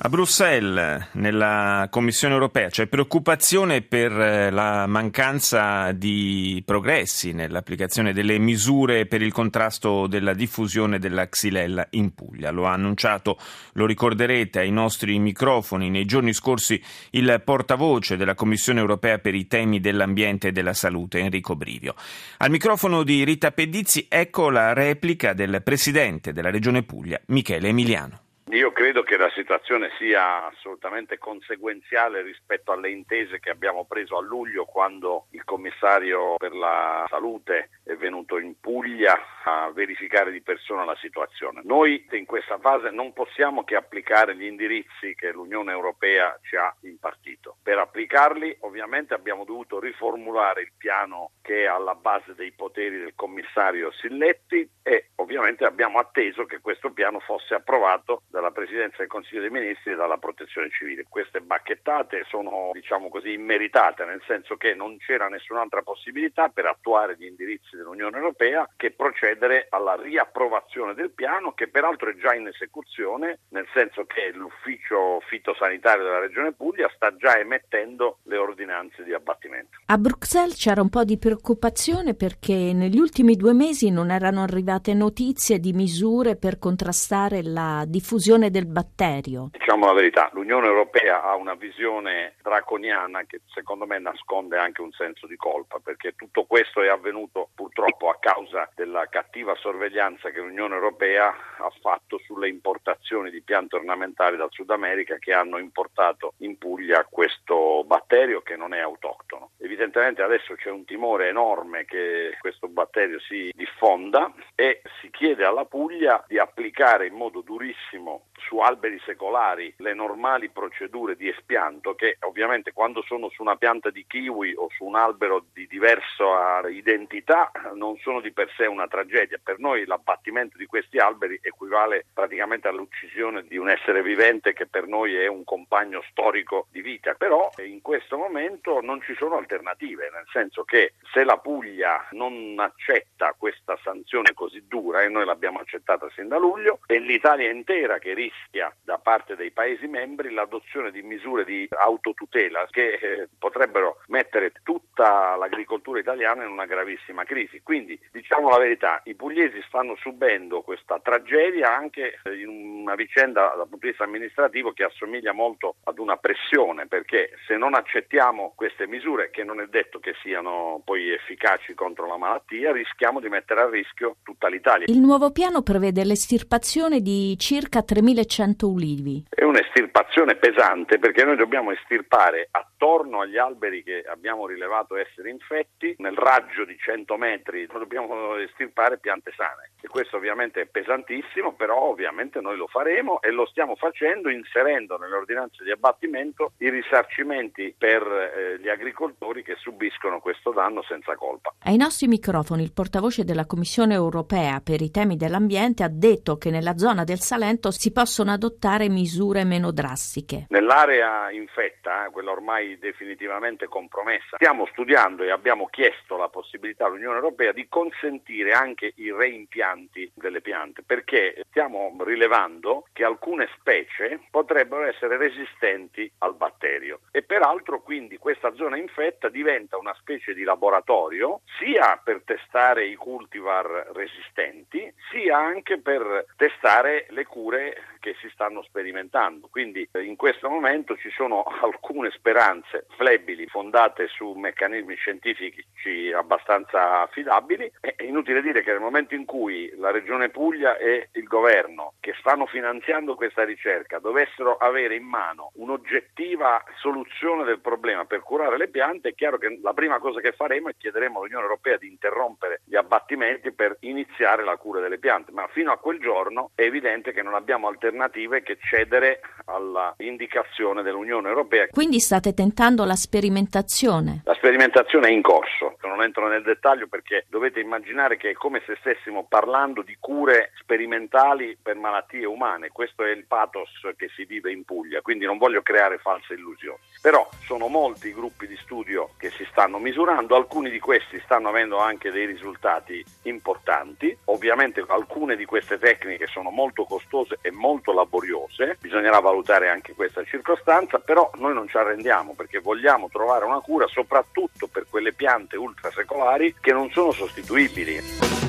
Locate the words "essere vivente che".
133.68-134.66